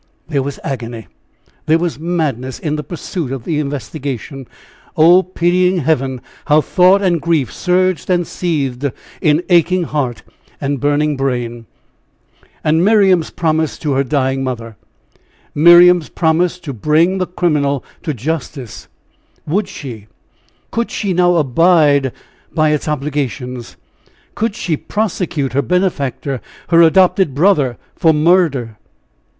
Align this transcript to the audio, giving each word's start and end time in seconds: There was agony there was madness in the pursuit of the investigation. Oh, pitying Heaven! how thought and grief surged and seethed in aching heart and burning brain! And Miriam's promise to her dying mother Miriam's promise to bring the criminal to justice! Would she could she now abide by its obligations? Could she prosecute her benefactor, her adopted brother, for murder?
There 0.29 0.41
was 0.41 0.59
agony 0.63 1.05
there 1.67 1.77
was 1.77 1.99
madness 1.99 2.57
in 2.57 2.75
the 2.75 2.81
pursuit 2.81 3.31
of 3.31 3.43
the 3.43 3.59
investigation. 3.59 4.47
Oh, 4.97 5.21
pitying 5.21 5.77
Heaven! 5.81 6.21
how 6.45 6.59
thought 6.61 7.03
and 7.03 7.21
grief 7.21 7.53
surged 7.53 8.09
and 8.09 8.25
seethed 8.25 8.91
in 9.21 9.43
aching 9.47 9.83
heart 9.83 10.23
and 10.59 10.79
burning 10.79 11.17
brain! 11.17 11.67
And 12.63 12.83
Miriam's 12.83 13.29
promise 13.29 13.77
to 13.77 13.91
her 13.91 14.03
dying 14.03 14.43
mother 14.43 14.75
Miriam's 15.53 16.09
promise 16.09 16.57
to 16.61 16.73
bring 16.73 17.19
the 17.19 17.27
criminal 17.27 17.85
to 18.01 18.11
justice! 18.11 18.87
Would 19.45 19.67
she 19.67 20.07
could 20.71 20.89
she 20.89 21.13
now 21.13 21.35
abide 21.35 22.11
by 22.51 22.69
its 22.69 22.87
obligations? 22.87 23.77
Could 24.33 24.55
she 24.55 24.75
prosecute 24.77 25.53
her 25.53 25.61
benefactor, 25.61 26.41
her 26.69 26.81
adopted 26.81 27.35
brother, 27.35 27.77
for 27.95 28.13
murder? 28.13 28.77